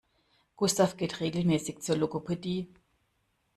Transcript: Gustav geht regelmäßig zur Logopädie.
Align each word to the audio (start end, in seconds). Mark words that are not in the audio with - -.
Gustav 0.55 0.97
geht 0.97 1.19
regelmäßig 1.19 1.83
zur 1.83 1.95
Logopädie. 1.95 2.73